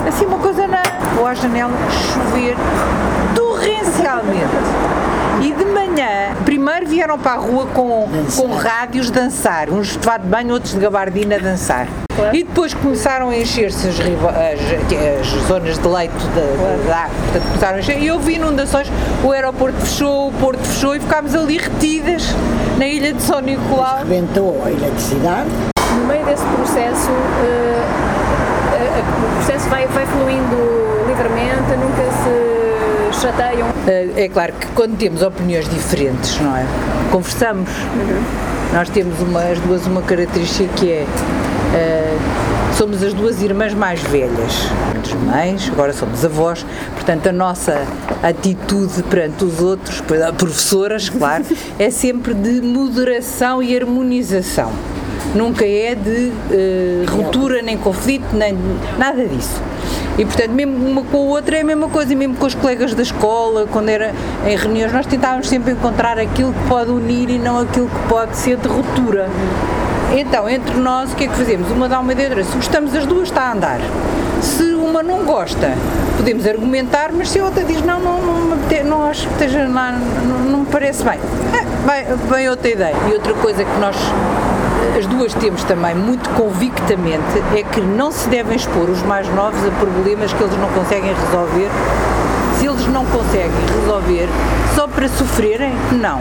assim 0.07 0.25
uma 0.25 0.37
coisa 0.39 0.65
na 0.67 0.81
ou 1.19 1.27
à 1.27 1.33
janela 1.33 1.73
chover 1.91 2.55
torrencialmente 3.35 4.47
e 5.41 5.51
de 5.53 5.65
manhã 5.65 6.35
primeiro 6.45 6.87
vieram 6.87 7.17
para 7.17 7.33
a 7.33 7.35
rua 7.37 7.67
com, 7.73 8.07
com 8.35 8.47
rádios 8.55 9.09
dançar 9.11 9.69
uns 9.69 9.89
de 9.93 9.99
fato 9.99 10.23
de 10.23 10.27
banho, 10.29 10.53
outros 10.53 10.73
de 10.73 10.79
gabardina 10.79 11.35
a 11.35 11.39
dançar. 11.39 11.87
E 12.33 12.43
depois 12.43 12.73
começaram 12.73 13.29
a 13.29 13.37
encher-se 13.37 13.87
as, 13.89 13.99
as- 13.99 15.21
as 15.21 15.47
zonas 15.47 15.77
de 15.77 15.87
leito 15.87 16.15
da 16.87 16.95
água, 16.95 17.15
portanto 17.25 17.43
começaram 17.47 17.75
a 17.75 17.79
encher. 17.79 18.01
E 18.01 18.11
houve 18.11 18.33
inundações, 18.33 18.91
o 19.23 19.31
aeroporto 19.31 19.77
fechou 19.81 20.29
o 20.29 20.31
porto 20.33 20.59
fechou 20.63 20.95
e 20.95 20.99
ficámos 20.99 21.35
ali 21.35 21.57
retidas 21.57 22.23
na 22.77 22.87
ilha 22.87 23.13
de 23.13 23.21
São 23.21 23.39
Nicolau. 23.39 23.99
Rebentou 23.99 24.63
a 24.65 24.71
eletricidade, 24.71 25.49
No 25.95 26.05
meio 26.05 26.25
desse 26.25 26.43
processo, 26.45 27.09
eh, 27.43 27.83
eh, 28.73 29.01
o 29.01 29.35
processo 29.37 29.69
vai, 29.69 29.85
vai 29.87 30.05
fluindo 30.07 30.57
livremente, 31.07 31.69
nunca 31.79 32.11
se 32.11 32.66
chateiam. 33.21 33.67
Uh, 33.67 34.13
É 34.15 34.29
claro 34.29 34.53
que 34.53 34.67
quando 34.67 34.97
temos 34.97 35.21
opiniões 35.21 35.67
diferentes, 35.69 36.39
não 36.39 36.55
é? 36.55 36.65
Conversamos. 37.11 37.69
Nós 38.73 38.89
temos 38.89 39.19
uma, 39.21 39.41
as 39.43 39.59
duas 39.59 39.85
uma 39.87 40.01
característica 40.01 40.71
que 40.75 40.91
é 40.91 41.05
uh, 41.05 42.75
somos 42.77 43.01
as 43.01 43.13
duas 43.13 43.41
irmãs 43.41 43.73
mais 43.73 44.01
velhas. 44.01 44.69
Somos 45.03 45.25
mães, 45.25 45.69
agora 45.71 45.93
somos 45.93 46.23
avós, 46.23 46.65
portanto 46.93 47.27
a 47.27 47.31
nossa 47.31 47.81
atitude 48.21 49.03
perante 49.03 49.45
os 49.45 49.61
outros, 49.61 50.03
a 50.27 50.33
professoras, 50.33 51.09
claro, 51.09 51.43
é 51.79 51.89
sempre 51.89 52.33
de 52.33 52.61
moderação 52.61 53.63
e 53.63 53.75
harmonização. 53.75 54.71
Nunca 55.33 55.65
é 55.65 55.95
de 55.95 56.31
uh, 56.31 57.11
ruptura, 57.11 57.61
nem 57.61 57.77
conflito, 57.77 58.25
nem 58.33 58.57
nada 58.97 59.25
disso. 59.25 59.61
E 60.17 60.25
portanto, 60.25 60.49
mesmo 60.49 60.75
uma 60.75 61.03
com 61.03 61.17
a 61.17 61.19
outra 61.19 61.57
é 61.57 61.61
a 61.61 61.63
mesma 61.63 61.87
coisa, 61.89 62.11
e 62.11 62.15
mesmo 62.15 62.35
com 62.35 62.45
os 62.47 62.55
colegas 62.55 62.93
da 62.93 63.03
escola, 63.03 63.67
quando 63.71 63.89
era 63.89 64.13
em 64.45 64.55
reuniões, 64.55 64.91
nós 64.91 65.05
tentávamos 65.05 65.47
sempre 65.47 65.73
encontrar 65.73 66.17
aquilo 66.17 66.53
que 66.53 66.67
pode 66.67 66.89
unir 66.89 67.29
e 67.29 67.37
não 67.37 67.59
aquilo 67.59 67.87
que 67.87 68.09
pode 68.09 68.35
ser 68.35 68.57
de 68.57 68.67
ruptura. 68.67 69.29
Então, 70.15 70.49
entre 70.49 70.75
nós, 70.77 71.11
o 71.11 71.15
que 71.15 71.25
é 71.25 71.27
que 71.27 71.35
fazemos? 71.35 71.69
Uma 71.69 71.87
dá 71.87 71.99
uma 71.99 72.11
ideia, 72.11 72.29
outra. 72.29 72.43
se 72.43 72.55
gostamos 72.55 72.95
as 72.95 73.05
duas, 73.05 73.27
está 73.27 73.43
a 73.43 73.53
andar. 73.53 73.79
Se 74.41 74.63
uma 74.73 75.03
não 75.03 75.25
gosta, 75.25 75.73
podemos 76.15 76.47
argumentar, 76.47 77.11
mas 77.11 77.29
se 77.29 77.39
a 77.39 77.43
outra 77.43 77.63
diz 77.63 77.83
não, 77.83 77.99
não, 77.99 78.21
não, 78.21 78.83
não 78.85 79.03
acho 79.03 79.27
que 79.27 79.33
esteja 79.33 79.67
lá, 79.67 79.91
não, 79.91 80.39
não 80.51 80.59
me 80.61 80.65
parece 80.67 81.03
bem, 81.03 81.19
é, 81.53 82.15
bem, 82.31 82.49
outra 82.49 82.69
ideia. 82.69 82.95
E 83.09 83.13
outra 83.13 83.33
coisa 83.35 83.63
que 83.63 83.79
nós 83.79 83.95
as 84.97 85.05
duas 85.05 85.33
temos 85.33 85.63
também 85.63 85.95
muito 85.95 86.29
convictamente 86.31 87.23
é 87.55 87.63
que 87.63 87.81
não 87.81 88.11
se 88.11 88.27
devem 88.29 88.55
expor 88.55 88.89
os 88.89 89.01
mais 89.03 89.27
novos 89.33 89.59
a 89.65 89.71
problemas 89.71 90.33
que 90.33 90.43
eles 90.43 90.57
não 90.57 90.69
conseguem 90.69 91.13
resolver. 91.13 91.69
Se 92.59 92.65
eles 92.65 92.87
não 92.87 93.05
conseguem 93.05 93.51
resolver 93.79 94.27
só 94.75 94.87
para 94.87 95.07
sofrerem, 95.07 95.73
não 95.91 96.19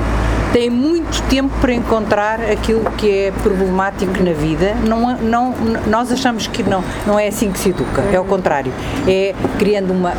têm 0.52 0.70
muito 0.70 1.22
tempo 1.28 1.52
para 1.60 1.74
encontrar 1.74 2.40
aquilo 2.40 2.90
que 2.92 3.10
é 3.10 3.30
problemático 3.42 4.22
na 4.22 4.32
vida. 4.32 4.74
Não, 4.86 5.14
não, 5.18 5.54
nós 5.86 6.10
achamos 6.10 6.46
que 6.46 6.62
não, 6.62 6.82
não 7.06 7.18
é 7.18 7.28
assim 7.28 7.50
que 7.52 7.58
se 7.58 7.70
educa, 7.70 8.00
é 8.10 8.18
o 8.18 8.24
contrário. 8.24 8.72
É 9.06 9.34
criando 9.58 9.90
uma. 9.90 10.14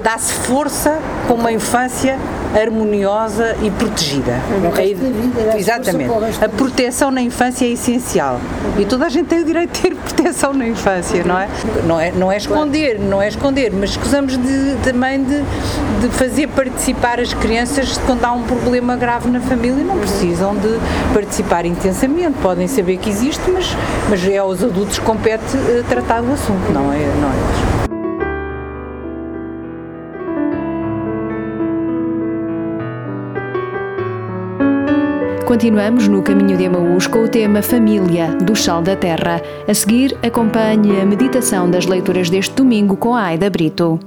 dá-se 0.00 0.32
força 0.32 1.00
com 1.26 1.34
uma 1.34 1.50
infância 1.50 2.18
harmoniosa 2.54 3.56
e 3.62 3.70
protegida. 3.70 4.40
A, 5.52 5.58
exatamente. 5.58 6.10
A 6.42 6.48
proteção 6.48 7.10
na 7.10 7.20
infância 7.20 7.64
é 7.64 7.70
essencial. 7.70 8.40
E 8.78 8.84
toda 8.84 9.06
a 9.06 9.08
gente 9.08 9.26
tem 9.26 9.40
o 9.40 9.44
direito 9.44 9.72
de 9.72 9.80
ter 9.80 9.94
proteção 9.96 10.52
na 10.52 10.66
infância, 10.66 11.22
não 11.24 11.38
é? 11.38 11.48
Não 11.86 12.00
é, 12.00 12.12
não 12.12 12.32
é 12.32 12.36
esconder, 12.36 12.98
não 12.98 13.20
é 13.20 13.28
esconder, 13.28 13.72
mas 13.72 13.90
escusamos 13.90 14.36
de, 14.36 14.76
também 14.82 15.22
de, 15.22 15.42
de 16.00 16.08
fazer 16.10 16.48
participar 16.48 17.20
as 17.20 17.34
crianças 17.34 17.98
quando 17.98 18.24
há 18.24 18.32
um 18.32 18.42
problema 18.42 18.96
grave 18.96 19.28
na 19.30 19.40
família, 19.40 19.82
não 19.84 19.98
precisam 19.98 20.54
de 20.54 20.78
participar 21.12 21.64
intensamente, 21.64 22.38
podem 22.42 22.68
saber 22.68 22.98
que 22.98 23.10
existe, 23.10 23.42
mas, 23.50 23.76
mas 24.08 24.26
é 24.26 24.38
aos 24.38 24.62
adultos 24.62 24.98
que 24.98 25.04
compete 25.04 25.56
eh, 25.56 25.82
tratar 25.88 26.22
do 26.22 26.32
assunto, 26.32 26.72
não 26.72 26.92
é, 26.92 26.98
não 26.98 27.28
é 27.28 27.73
Continuamos 35.54 36.08
no 36.08 36.20
caminho 36.20 36.58
de 36.58 36.64
Emaús 36.64 37.06
com 37.06 37.20
o 37.20 37.28
tema 37.28 37.62
Família, 37.62 38.34
do 38.38 38.56
Sal 38.56 38.82
da 38.82 38.96
Terra. 38.96 39.40
A 39.68 39.72
seguir, 39.72 40.18
acompanhe 40.20 41.00
a 41.00 41.06
meditação 41.06 41.70
das 41.70 41.86
leituras 41.86 42.28
deste 42.28 42.56
domingo 42.56 42.96
com 42.96 43.14
a 43.14 43.22
Aida 43.22 43.48
Brito. 43.48 44.00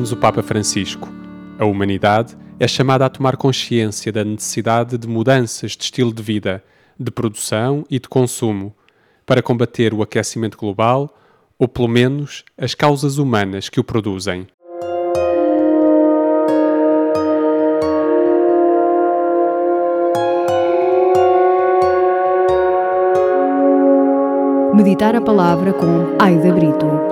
Diz-nos 0.00 0.12
o 0.12 0.16
Papa 0.16 0.42
Francisco: 0.42 1.12
a 1.58 1.66
humanidade 1.66 2.34
é 2.58 2.66
chamada 2.66 3.04
a 3.04 3.10
tomar 3.10 3.36
consciência 3.36 4.10
da 4.10 4.24
necessidade 4.24 4.96
de 4.96 5.06
mudanças 5.06 5.72
de 5.72 5.84
estilo 5.84 6.10
de 6.10 6.22
vida, 6.22 6.64
de 6.98 7.10
produção 7.10 7.84
e 7.90 7.98
de 7.98 8.08
consumo, 8.08 8.74
para 9.26 9.42
combater 9.42 9.92
o 9.92 10.00
aquecimento 10.00 10.56
global 10.56 11.14
ou, 11.58 11.68
pelo 11.68 11.86
menos, 11.86 12.44
as 12.56 12.74
causas 12.74 13.18
humanas 13.18 13.68
que 13.68 13.78
o 13.78 13.84
produzem. 13.84 14.46
Meditar 24.74 25.14
a 25.14 25.20
palavra 25.20 25.74
com 25.74 26.16
Aida 26.18 26.50
Brito. 26.54 27.09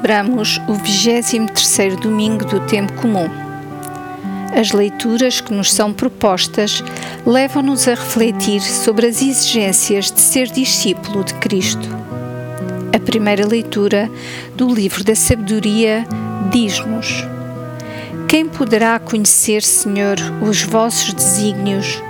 Celebramos 0.00 0.58
o 0.66 0.72
23º 0.72 2.00
domingo 2.00 2.44
do 2.46 2.60
tempo 2.60 2.92
comum. 2.94 3.28
As 4.58 4.72
leituras 4.72 5.40
que 5.40 5.52
nos 5.52 5.72
são 5.72 5.92
propostas 5.92 6.82
levam-nos 7.26 7.86
a 7.86 7.90
refletir 7.90 8.62
sobre 8.62 9.06
as 9.06 9.20
exigências 9.20 10.10
de 10.10 10.20
ser 10.20 10.48
discípulo 10.48 11.22
de 11.22 11.34
Cristo. 11.34 11.86
A 12.94 12.98
primeira 12.98 13.46
leitura 13.46 14.10
do 14.56 14.72
livro 14.72 15.04
da 15.04 15.14
sabedoria 15.14 16.06
diz-nos: 16.50 17.24
Quem 18.26 18.46
poderá 18.48 18.98
conhecer, 18.98 19.62
Senhor, 19.62 20.16
os 20.40 20.62
vossos 20.62 21.12
desígnios, 21.12 22.02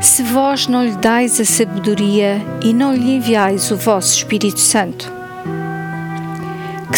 se 0.00 0.24
vós 0.24 0.66
não 0.66 0.84
lhe 0.84 0.96
dais 0.96 1.40
a 1.40 1.44
sabedoria 1.44 2.44
e 2.62 2.72
não 2.72 2.92
lhe 2.92 3.12
enviais 3.12 3.70
o 3.70 3.76
vosso 3.76 4.16
Espírito 4.16 4.60
Santo? 4.60 5.17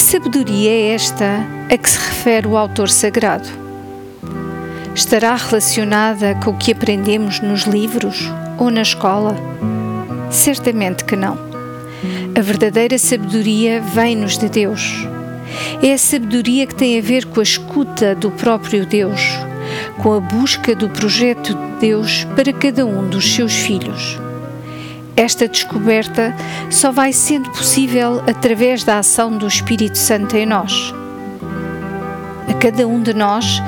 Que 0.00 0.06
sabedoria 0.12 0.70
é 0.70 0.94
esta 0.94 1.46
a 1.70 1.76
que 1.76 1.90
se 1.90 1.98
refere 1.98 2.48
o 2.48 2.56
autor 2.56 2.88
sagrado? 2.88 3.46
Estará 4.94 5.36
relacionada 5.36 6.34
com 6.36 6.52
o 6.52 6.56
que 6.56 6.72
aprendemos 6.72 7.38
nos 7.40 7.64
livros 7.64 8.18
ou 8.58 8.70
na 8.70 8.80
escola? 8.80 9.36
Certamente 10.30 11.04
que 11.04 11.14
não. 11.14 11.36
A 12.34 12.40
verdadeira 12.40 12.96
sabedoria 12.96 13.82
vem-nos 13.82 14.38
de 14.38 14.48
Deus. 14.48 15.06
É 15.82 15.92
a 15.92 15.98
sabedoria 15.98 16.66
que 16.66 16.74
tem 16.74 16.98
a 16.98 17.02
ver 17.02 17.26
com 17.26 17.40
a 17.40 17.42
escuta 17.42 18.14
do 18.14 18.30
próprio 18.30 18.86
Deus, 18.86 19.20
com 19.98 20.14
a 20.14 20.20
busca 20.20 20.74
do 20.74 20.88
projeto 20.88 21.54
de 21.54 21.88
Deus 21.88 22.24
para 22.34 22.54
cada 22.54 22.86
um 22.86 23.06
dos 23.06 23.34
seus 23.34 23.52
filhos. 23.52 24.18
Esta 25.20 25.46
descoberta 25.46 26.34
só 26.70 26.90
vai 26.90 27.12
sendo 27.12 27.50
possível 27.50 28.22
através 28.26 28.84
da 28.84 29.00
ação 29.00 29.36
do 29.36 29.46
Espírito 29.46 29.98
Santo 29.98 30.34
em 30.34 30.46
nós. 30.46 30.94
A 32.48 32.54
cada 32.54 32.88
um 32.88 33.02
de 33.02 33.12
nós 33.12 33.60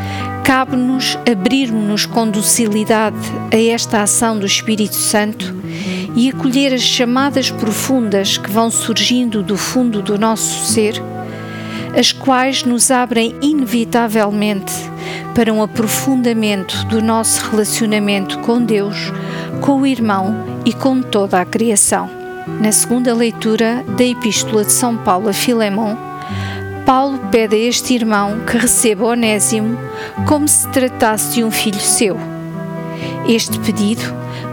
cabe-nos 0.42 1.18
abrirmos-nos 1.30 2.06
com 2.06 2.26
docilidade 2.30 3.18
a 3.52 3.60
esta 3.60 4.00
ação 4.00 4.38
do 4.38 4.46
Espírito 4.46 4.94
Santo 4.94 5.54
e 6.16 6.30
acolher 6.30 6.72
as 6.72 6.80
chamadas 6.80 7.50
profundas 7.50 8.38
que 8.38 8.50
vão 8.50 8.70
surgindo 8.70 9.42
do 9.42 9.58
fundo 9.58 10.00
do 10.00 10.18
nosso 10.18 10.64
ser, 10.64 10.94
as 11.94 12.12
quais 12.12 12.64
nos 12.64 12.90
abrem 12.90 13.36
inevitavelmente 13.42 14.72
para 15.34 15.52
um 15.52 15.62
aprofundamento 15.62 16.84
do 16.86 17.00
nosso 17.00 17.50
relacionamento 17.50 18.38
com 18.40 18.62
Deus, 18.62 19.12
com 19.60 19.80
o 19.80 19.86
irmão 19.86 20.34
e 20.64 20.72
com 20.72 21.00
toda 21.00 21.40
a 21.40 21.44
criação. 21.44 22.08
Na 22.60 22.72
segunda 22.72 23.14
leitura 23.14 23.84
da 23.96 24.04
Epístola 24.04 24.64
de 24.64 24.72
São 24.72 24.96
Paulo 24.96 25.28
a 25.28 25.32
Filemão, 25.32 25.96
Paulo 26.84 27.18
pede 27.30 27.54
a 27.54 27.58
este 27.58 27.94
irmão 27.94 28.40
que 28.40 28.58
receba 28.58 29.06
Onésimo 29.06 29.78
como 30.26 30.46
se 30.48 30.68
tratasse 30.68 31.34
de 31.34 31.44
um 31.44 31.50
filho 31.50 31.80
seu. 31.80 32.18
Este 33.26 33.58
pedido 33.60 34.02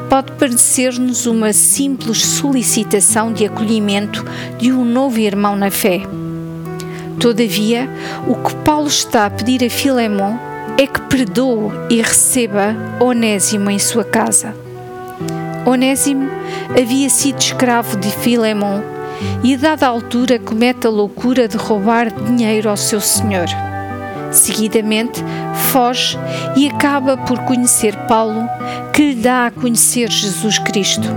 pode 0.09 0.31
parecer-nos 0.33 1.25
uma 1.25 1.51
simples 1.53 2.25
solicitação 2.25 3.33
de 3.33 3.45
acolhimento 3.45 4.25
de 4.57 4.71
um 4.71 4.85
novo 4.85 5.19
irmão 5.19 5.55
na 5.55 5.69
fé. 5.69 6.01
Todavia, 7.19 7.89
o 8.27 8.35
que 8.35 8.55
Paulo 8.57 8.87
está 8.87 9.25
a 9.25 9.29
pedir 9.29 9.63
a 9.65 9.69
Filemon 9.69 10.48
é 10.79 10.87
que 10.87 11.01
perdoe 11.01 11.73
e 11.89 12.01
receba 12.01 12.73
Onésimo 13.01 13.69
em 13.69 13.77
sua 13.77 14.05
casa. 14.05 14.55
Onésimo 15.65 16.29
havia 16.69 17.09
sido 17.09 17.37
escravo 17.37 17.97
de 17.97 18.09
Filemon 18.09 18.79
e, 19.43 19.55
a 19.55 19.57
dada 19.57 19.87
altura, 19.87 20.39
comete 20.39 20.87
a 20.87 20.89
loucura 20.89 21.49
de 21.49 21.57
roubar 21.57 22.09
dinheiro 22.09 22.69
ao 22.69 22.77
seu 22.77 23.01
senhor. 23.01 23.47
Seguidamente, 24.31 25.21
foge 25.69 26.17
e 26.55 26.69
acaba 26.69 27.17
por 27.17 27.39
conhecer 27.39 27.93
Paulo, 28.07 28.47
que 28.93 29.09
lhe 29.09 29.21
dá 29.21 29.47
a 29.47 29.51
conhecer 29.51 30.09
Jesus 30.09 30.59
Cristo. 30.59 31.09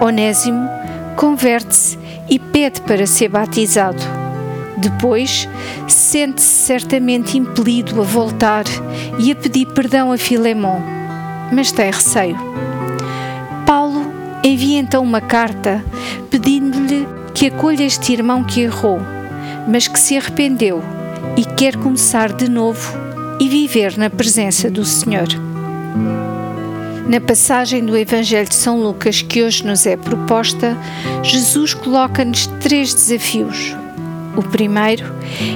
Onésimo 0.00 0.68
converte-se 1.14 1.96
e 2.28 2.40
pede 2.40 2.80
para 2.80 3.06
ser 3.06 3.28
batizado. 3.28 4.17
Depois, 4.78 5.48
sente-se 5.88 6.66
certamente 6.66 7.36
impelido 7.36 8.00
a 8.00 8.04
voltar 8.04 8.64
e 9.18 9.32
a 9.32 9.34
pedir 9.34 9.66
perdão 9.66 10.12
a 10.12 10.16
Filemon, 10.16 10.80
mas 11.52 11.72
tem 11.72 11.90
receio. 11.90 12.36
Paulo 13.66 14.06
envia 14.44 14.78
então 14.78 15.02
uma 15.02 15.20
carta 15.20 15.84
pedindo-lhe 16.30 17.06
que 17.34 17.46
acolha 17.46 17.84
este 17.84 18.12
irmão 18.12 18.44
que 18.44 18.60
errou, 18.60 19.00
mas 19.66 19.88
que 19.88 19.98
se 19.98 20.16
arrependeu 20.16 20.82
e 21.36 21.44
quer 21.44 21.76
começar 21.76 22.32
de 22.32 22.48
novo 22.48 22.96
e 23.40 23.48
viver 23.48 23.98
na 23.98 24.08
presença 24.08 24.70
do 24.70 24.84
Senhor. 24.84 25.28
Na 27.08 27.20
passagem 27.20 27.84
do 27.84 27.96
Evangelho 27.96 28.48
de 28.48 28.54
São 28.54 28.80
Lucas 28.80 29.22
que 29.22 29.42
hoje 29.42 29.64
nos 29.66 29.86
é 29.86 29.96
proposta, 29.96 30.76
Jesus 31.22 31.74
coloca-nos 31.74 32.46
três 32.60 32.92
desafios. 32.92 33.74
O 34.38 34.42
primeiro 34.44 35.04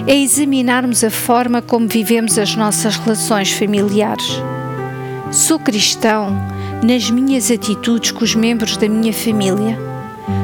é 0.09 0.16
examinarmos 0.16 1.05
a 1.05 1.11
forma 1.11 1.62
como 1.62 1.87
vivemos 1.87 2.37
as 2.37 2.57
nossas 2.57 2.97
relações 2.97 3.53
familiares. 3.53 4.42
Sou 5.31 5.57
cristão 5.57 6.37
nas 6.83 7.09
minhas 7.09 7.49
atitudes 7.49 8.11
com 8.11 8.25
os 8.25 8.35
membros 8.35 8.77
da 8.77 8.88
minha 8.88 9.12
família? 9.12 9.79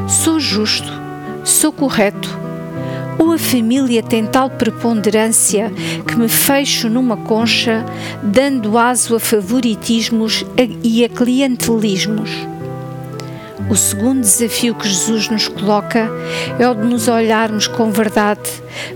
Sou 0.07 0.39
justo? 0.39 0.89
Sou 1.43 1.73
correto? 1.73 2.39
Ou 3.19 3.33
a 3.33 3.39
família 3.39 4.05
tem 4.05 4.25
tal 4.25 4.49
preponderância 4.49 5.73
que 6.07 6.15
me 6.15 6.29
fecho 6.29 6.89
numa 6.89 7.17
concha, 7.17 7.85
dando 8.23 8.79
aso 8.79 9.17
a 9.17 9.19
favoritismos 9.19 10.45
e 10.85 11.05
a 11.05 11.09
clientelismos? 11.09 12.31
O 13.71 13.77
segundo 13.77 14.23
desafio 14.23 14.75
que 14.75 14.89
Jesus 14.89 15.29
nos 15.29 15.47
coloca 15.47 16.11
é 16.59 16.67
o 16.67 16.75
de 16.75 16.87
nos 16.87 17.07
olharmos 17.07 17.67
com 17.67 17.91
verdade 17.91 18.49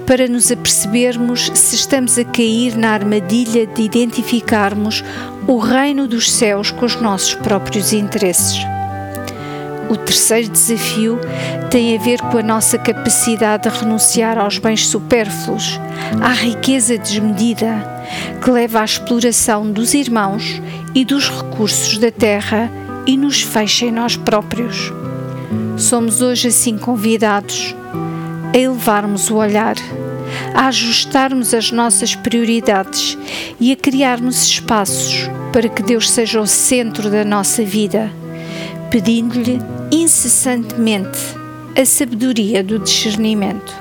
para 0.06 0.26
nos 0.26 0.50
apercebermos 0.50 1.50
se 1.54 1.74
estamos 1.74 2.18
a 2.18 2.24
cair 2.24 2.74
na 2.74 2.90
armadilha 2.90 3.66
de 3.66 3.82
identificarmos 3.82 5.04
o 5.46 5.58
reino 5.58 6.08
dos 6.08 6.32
céus 6.32 6.70
com 6.70 6.86
os 6.86 6.96
nossos 6.96 7.34
próprios 7.34 7.92
interesses. 7.92 8.64
O 9.90 9.96
terceiro 9.96 10.48
desafio 10.48 11.18
tem 11.70 11.94
a 11.94 12.00
ver 12.00 12.22
com 12.22 12.38
a 12.38 12.42
nossa 12.42 12.78
capacidade 12.78 13.68
de 13.68 13.78
renunciar 13.78 14.38
aos 14.38 14.56
bens 14.56 14.86
supérfluos, 14.86 15.78
à 16.22 16.32
riqueza 16.32 16.96
desmedida, 16.96 17.86
que 18.42 18.50
leva 18.50 18.80
à 18.80 18.84
exploração 18.86 19.70
dos 19.70 19.92
irmãos 19.92 20.62
e 20.94 21.04
dos 21.04 21.28
recursos 21.28 21.98
da 21.98 22.10
terra 22.10 22.70
e 23.06 23.16
nos 23.16 23.42
fecha 23.42 23.86
em 23.86 23.92
nós 23.92 24.16
próprios. 24.16 24.92
Somos 25.76 26.20
hoje 26.20 26.48
assim 26.48 26.78
convidados 26.78 27.74
a 28.54 28.56
elevarmos 28.56 29.30
o 29.30 29.36
olhar, 29.36 29.76
a 30.54 30.66
ajustarmos 30.68 31.52
as 31.54 31.70
nossas 31.70 32.14
prioridades 32.14 33.18
e 33.60 33.72
a 33.72 33.76
criarmos 33.76 34.46
espaços 34.46 35.28
para 35.52 35.68
que 35.68 35.82
Deus 35.82 36.10
seja 36.10 36.40
o 36.40 36.46
centro 36.46 37.10
da 37.10 37.24
nossa 37.24 37.64
vida, 37.64 38.10
pedindo-lhe 38.90 39.58
incessantemente 39.90 41.18
a 41.76 41.84
sabedoria 41.84 42.62
do 42.62 42.78
discernimento. 42.78 43.74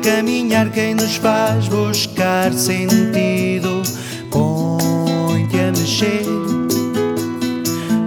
Caminhar? 0.00 0.70
Quem 0.70 0.94
nos 0.94 1.16
faz 1.16 1.68
buscar 1.68 2.52
sentido? 2.52 3.82
Põe-te 4.30 5.58
a 5.58 5.72
mexer, 5.72 6.24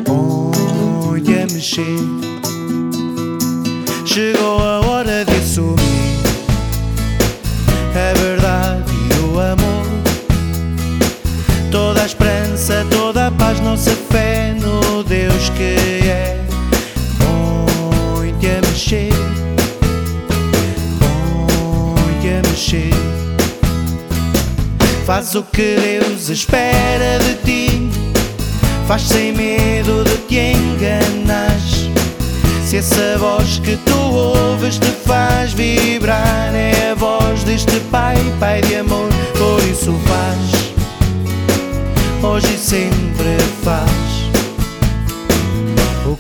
põe-te 0.06 1.34
a 1.34 1.54
mexer. 1.54 2.24
Chegou 4.06 4.60
a 4.60 4.82
hora 4.82 5.26
de 5.26 5.36
assumir 5.36 6.20
a 7.96 8.20
verdade 8.20 8.92
e 8.92 9.26
o 9.26 9.40
amor, 9.40 9.86
toda 11.72 12.02
a 12.02 12.06
esperança, 12.06 12.86
toda 12.90 13.28
a 13.28 13.32
paz, 13.32 13.60
nossa 13.60 13.92
fé 14.12 14.56
no 14.60 15.04
Deus 15.04 15.50
que 15.50 15.93
Faz 25.06 25.36
o 25.36 25.44
que 25.44 25.76
Deus 25.76 26.30
espera 26.30 27.20
de 27.20 27.36
ti, 27.44 27.90
faz 28.88 29.02
sem 29.02 29.34
medo 29.34 30.04
de 30.06 30.18
te 30.30 30.38
enganar. 30.38 31.60
Se 32.66 32.78
essa 32.78 33.18
voz 33.20 33.60
que 33.60 33.76
tu 33.78 33.98
ouves 33.98 34.80
te 34.80 34.92
faz 35.06 35.54
vibrar, 35.54 36.56
é 36.56 36.92
a 36.92 36.96
voz 36.96 37.44
deste 37.44 37.80
Pai, 37.92 38.16
Pai 38.40 38.62
de 38.62 38.78
amor, 38.78 39.10
por 39.38 39.62
isso 39.70 39.94
faz, 40.08 40.74
hoje 42.24 42.56
e 42.56 42.58
sempre 42.58 43.38
faz 43.64 43.93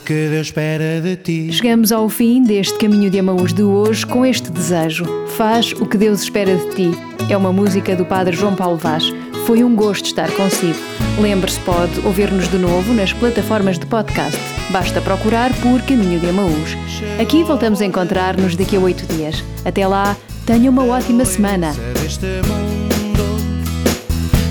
que 0.03 0.27
Deus 0.29 0.47
espera 0.47 0.99
de 1.01 1.15
ti. 1.15 1.51
Chegamos 1.51 1.91
ao 1.91 2.09
fim 2.09 2.43
deste 2.43 2.77
caminho 2.77 3.09
de 3.09 3.19
Amaús 3.19 3.53
de 3.53 3.63
hoje 3.63 4.05
com 4.05 4.25
este 4.25 4.51
desejo: 4.51 5.05
Faz 5.37 5.71
o 5.73 5.85
que 5.85 5.97
Deus 5.97 6.23
espera 6.23 6.55
de 6.55 6.75
ti. 6.75 6.91
É 7.29 7.37
uma 7.37 7.53
música 7.53 7.95
do 7.95 8.05
Padre 8.05 8.35
João 8.35 8.55
Paulo 8.55 8.77
Vaz. 8.77 9.05
Foi 9.47 9.63
um 9.63 9.75
gosto 9.75 10.05
estar 10.05 10.29
consigo. 10.31 10.77
Lembre-se, 11.19 11.59
pode 11.61 11.99
ouvir-nos 12.05 12.49
de 12.49 12.57
novo 12.57 12.93
nas 12.93 13.13
plataformas 13.13 13.79
de 13.79 13.85
podcast. 13.85 14.39
Basta 14.71 15.01
procurar 15.01 15.51
por 15.61 15.81
Caminho 15.81 16.19
de 16.19 16.29
Amaús. 16.29 16.77
Aqui 17.21 17.43
voltamos 17.43 17.81
a 17.81 17.85
encontrar-nos 17.85 18.55
daqui 18.55 18.75
a 18.75 18.79
oito 18.79 19.05
dias. 19.13 19.43
Até 19.63 19.87
lá, 19.87 20.17
tenha 20.45 20.69
uma 20.69 20.85
ótima 20.85 21.23
semana. 21.25 21.73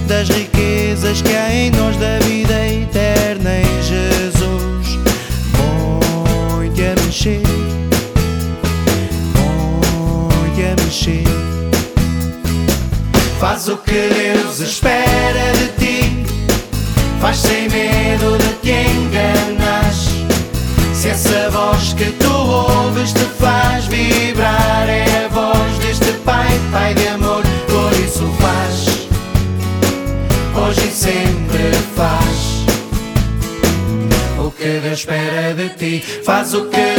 Das 0.08 0.28
riquezas 0.28 1.22
que 1.22 1.34
há 1.34 1.54
em 1.54 1.70
nós 1.70 1.96
da 1.96 2.18
vida 2.20 2.68
eterna 2.68 3.62
Põe-te 7.12 7.42
a 10.64 10.82
mexer. 10.82 11.24
Faz 13.38 13.68
o 13.68 13.76
que 13.76 13.92
Deus 14.08 14.60
espera 14.60 15.52
de 15.52 15.68
ti, 15.78 16.24
faz 17.20 17.36
sem 17.36 17.68
medo 17.68 18.38
de 18.38 18.54
te 18.62 18.72
enganas. 18.72 20.08
Se 20.94 21.10
essa 21.10 21.50
voz 21.50 21.92
que 21.92 22.06
tu 22.12 22.32
ouves 22.32 23.12
te 23.12 23.26
faz 23.38 23.84
vibrar, 23.88 24.88
é 24.88 25.26
a 25.26 25.28
voz 25.28 25.78
deste 25.80 26.12
Pai, 26.24 26.58
Pai 26.70 26.94
de 26.94 27.08
amor, 27.08 27.42
por 27.66 27.92
isso 28.00 28.26
faz, 28.40 28.86
hoje 30.56 30.88
e 30.88 30.90
sempre 30.90 31.72
faz. 31.94 32.52
O 34.38 34.50
que 34.50 34.80
Deus 34.80 34.98
espera 35.00 35.54
de 35.54 35.68
ti, 35.70 36.04
faz 36.24 36.52
o 36.54 36.66
que 36.66 36.91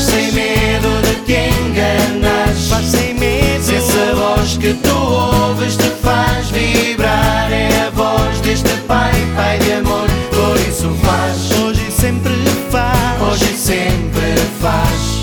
faz 0.00 0.04
sem 0.04 0.32
medo 0.32 1.02
de 1.02 1.14
te 1.26 1.50
enganas, 1.60 2.68
faz 2.68 2.86
sem 2.86 3.14
medo. 3.14 3.62
Se 3.62 3.74
essa 3.74 4.14
voz 4.14 4.56
que 4.56 4.74
tu 4.74 4.96
ouves 4.96 5.76
te 5.76 5.90
faz 6.02 6.50
vibrar, 6.50 7.52
é 7.52 7.86
a 7.86 7.90
voz 7.90 8.40
deste 8.40 8.70
Pai, 8.86 9.12
Pai 9.36 9.58
de 9.58 9.72
amor, 9.72 10.08
por 10.30 10.56
isso 10.68 10.90
faz, 11.02 11.50
hoje 11.60 11.86
e 11.88 11.92
sempre 11.92 12.32
faz, 12.70 13.22
hoje 13.22 13.52
e 13.52 13.56
sempre 13.56 14.36
faz. 14.60 15.20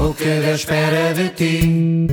O 0.00 0.14
que 0.14 0.24
Deus 0.24 0.60
espera 0.60 1.12
de 1.14 1.28
ti. 1.30 2.06